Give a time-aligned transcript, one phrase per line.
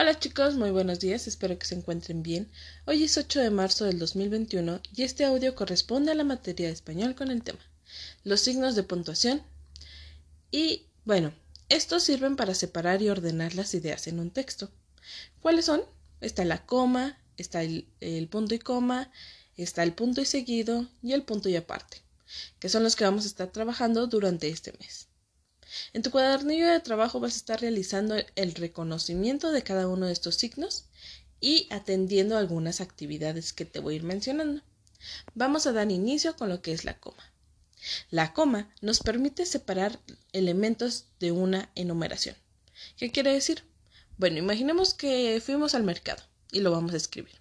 [0.00, 2.48] Hola chicos, muy buenos días, espero que se encuentren bien.
[2.84, 6.72] Hoy es 8 de marzo del 2021 y este audio corresponde a la materia de
[6.72, 7.58] español con el tema
[8.22, 9.42] los signos de puntuación.
[10.52, 11.32] Y bueno,
[11.68, 14.70] estos sirven para separar y ordenar las ideas en un texto.
[15.40, 15.82] ¿Cuáles son?
[16.20, 19.10] Está la coma, está el, el punto y coma,
[19.56, 22.02] está el punto y seguido y el punto y aparte,
[22.60, 25.08] que son los que vamos a estar trabajando durante este mes.
[25.92, 30.12] En tu cuadernillo de trabajo vas a estar realizando el reconocimiento de cada uno de
[30.12, 30.86] estos signos
[31.40, 34.62] y atendiendo algunas actividades que te voy a ir mencionando.
[35.34, 37.32] Vamos a dar inicio con lo que es la coma.
[38.10, 40.00] La coma nos permite separar
[40.32, 42.36] elementos de una enumeración.
[42.96, 43.64] ¿Qué quiere decir?
[44.16, 47.40] Bueno, imaginemos que fuimos al mercado y lo vamos a escribir.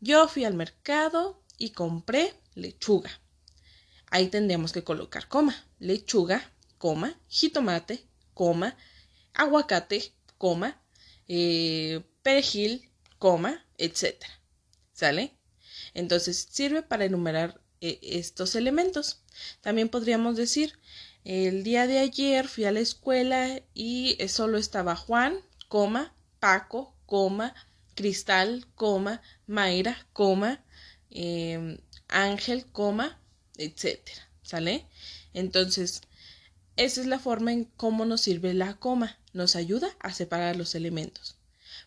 [0.00, 3.10] Yo fui al mercado y compré lechuga.
[4.10, 5.64] Ahí tendríamos que colocar coma.
[5.78, 6.52] Lechuga,
[6.86, 8.76] coma, jitomate, coma,
[9.34, 10.80] aguacate, coma,
[11.26, 14.22] eh, perejil, coma, etc.
[14.92, 15.32] ¿Sale?
[15.94, 19.24] Entonces sirve para enumerar eh, estos elementos.
[19.62, 20.78] También podríamos decir,
[21.24, 27.52] el día de ayer fui a la escuela y solo estaba Juan, coma, Paco, coma,
[27.96, 30.64] Cristal, coma, Mayra, coma,
[31.10, 33.20] em, Ángel, coma,
[33.56, 34.22] etcétera.
[34.44, 34.86] ¿Sale?
[35.34, 36.02] Entonces,
[36.76, 39.18] esa es la forma en cómo nos sirve la coma.
[39.32, 41.36] Nos ayuda a separar los elementos.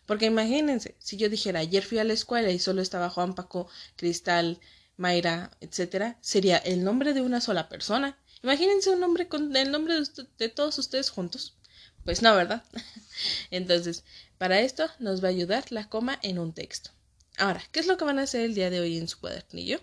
[0.06, 3.68] Porque imagínense, si yo dijera ayer fui a la escuela y solo estaba Juan Paco,
[3.96, 4.58] Cristal,
[4.96, 8.18] Mayra, etcétera, sería el nombre de una sola persona.
[8.42, 9.94] Imagínense un nombre con el nombre
[10.38, 11.56] de, todos ustedes juntos.
[12.04, 12.64] Pues no, ¿verdad?
[13.50, 14.04] Entonces,
[14.38, 16.90] para esto nos va a ayudar la coma en un texto.
[17.38, 19.80] Ahora, ¿qué es lo que van a hacer el día de hoy en su cuadernillo?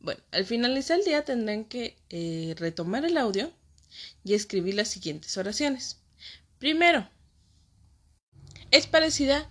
[0.00, 3.52] Bueno, al finalizar el día tendrán que eh, retomar el audio
[4.24, 5.98] y escribir las siguientes oraciones.
[6.58, 7.08] Primero,
[8.70, 9.48] es parecida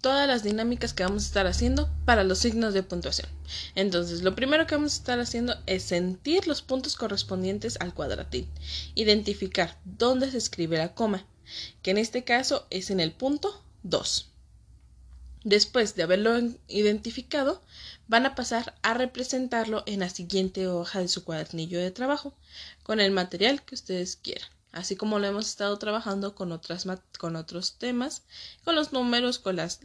[0.00, 3.28] todas las dinámicas que vamos a estar haciendo para los signos de puntuación.
[3.74, 8.48] Entonces, lo primero que vamos a estar haciendo es sentir los puntos correspondientes al cuadratín,
[8.94, 11.26] identificar dónde se escribe la coma,
[11.82, 14.35] que en este caso es en el punto 2.
[15.46, 16.36] Después de haberlo
[16.66, 17.62] identificado,
[18.08, 22.34] van a pasar a representarlo en la siguiente hoja de su cuadernillo de trabajo,
[22.82, 26.60] con el material que ustedes quieran, así como lo hemos estado trabajando con,
[27.16, 28.24] con otros temas,
[28.64, 29.78] con los números, con las,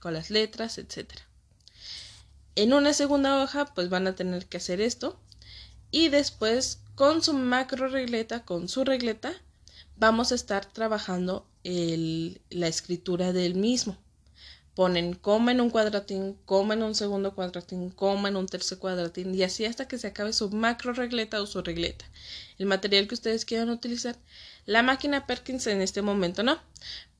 [0.00, 1.10] con las letras, etc.
[2.54, 5.20] En una segunda hoja, pues van a tener que hacer esto,
[5.90, 9.34] y después con su macro regleta, con su regleta,
[9.98, 13.98] vamos a estar trabajando la escritura del mismo
[14.74, 19.34] ponen coma en un cuadratín, coma en un segundo cuadratín, coma en un tercer cuadratín
[19.34, 22.04] y así hasta que se acabe su macro regleta o su regleta.
[22.58, 24.16] El material que ustedes quieran utilizar.
[24.64, 26.58] La máquina Perkins en este momento no,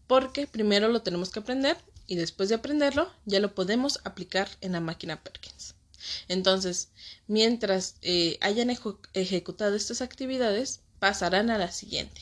[0.06, 1.76] porque primero lo tenemos que aprender
[2.06, 5.74] y después de aprenderlo ya lo podemos aplicar en la máquina Perkins.
[6.28, 6.88] Entonces,
[7.26, 8.70] mientras eh, hayan
[9.14, 12.20] ejecutado estas actividades, pasarán a la siguiente,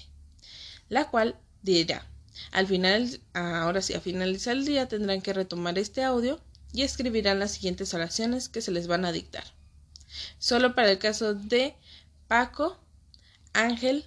[0.88, 2.06] la cual dirá
[2.52, 6.40] al final, ahora sí, a finalizar el día tendrán que retomar este audio
[6.72, 9.44] y escribirán las siguientes oraciones que se les van a dictar.
[10.38, 11.74] Solo para el caso de
[12.28, 12.78] Paco,
[13.52, 14.04] Ángel,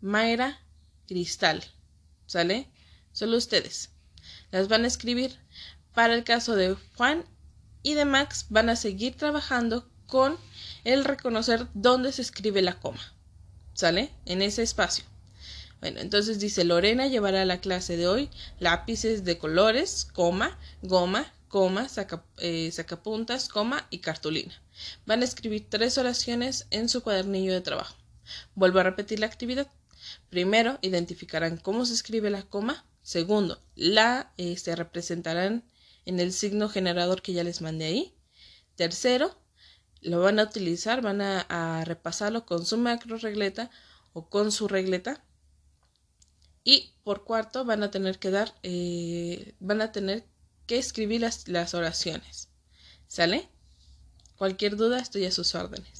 [0.00, 0.60] Mayra,
[1.06, 1.64] Cristal.
[2.26, 2.68] ¿Sale?
[3.12, 3.90] Solo ustedes.
[4.50, 5.38] Las van a escribir.
[5.94, 7.24] Para el caso de Juan
[7.82, 10.36] y de Max van a seguir trabajando con
[10.84, 13.00] el reconocer dónde se escribe la coma.
[13.74, 14.10] ¿Sale?
[14.26, 15.09] En ese espacio.
[15.80, 21.32] Bueno, entonces dice Lorena llevará a la clase de hoy lápices de colores, coma, goma,
[21.48, 21.86] coma,
[22.38, 24.54] eh, sacapuntas, coma y cartulina.
[25.06, 27.96] Van a escribir tres oraciones en su cuadernillo de trabajo.
[28.54, 29.68] Vuelvo a repetir la actividad.
[30.28, 32.86] Primero, identificarán cómo se escribe la coma.
[33.02, 35.64] Segundo, la se este, representarán
[36.04, 38.14] en el signo generador que ya les mandé ahí.
[38.76, 39.34] Tercero,
[40.02, 43.70] lo van a utilizar, van a, a repasarlo con su macro regleta
[44.12, 45.24] o con su regleta
[46.64, 50.24] y por cuarto van a tener que dar, eh, van a tener
[50.66, 52.48] que escribir las, las oraciones.
[53.06, 53.48] ¿Sale?
[54.36, 55.99] Cualquier duda estoy a sus órdenes.